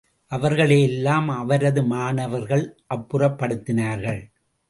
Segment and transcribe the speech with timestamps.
[0.31, 2.65] அவர்களை எல்லாம் அவரது மாணவர்கள்
[2.95, 4.21] அப்புறப்படுத்தினார்கள்.